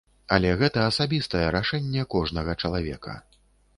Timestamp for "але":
0.35-0.53